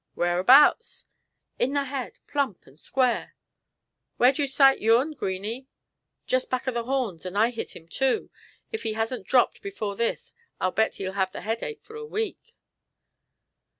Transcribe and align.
"Whereabouts?" 0.15 1.05
"In 1.59 1.73
the 1.73 1.83
head, 1.83 2.17
plump 2.25 2.65
and 2.65 2.79
square." 2.79 3.35
"Whar'd 4.17 4.39
you 4.39 4.47
sight 4.47 4.81
yourn, 4.81 5.13
Greeny?" 5.13 5.67
"Just 6.25 6.49
back 6.49 6.65
the 6.65 6.85
horns, 6.85 7.23
and 7.23 7.37
I 7.37 7.51
hit 7.51 7.75
him 7.75 7.87
too. 7.87 8.31
If 8.71 8.81
he 8.81 8.93
hasn't 8.93 9.27
dropped 9.27 9.61
before 9.61 9.95
this, 9.95 10.33
I'll 10.59 10.71
bet 10.71 10.95
he'll 10.95 11.11
have 11.13 11.31
the 11.31 11.41
headache 11.41 11.83
for 11.83 11.95
a 11.95 12.03
week." 12.03 12.55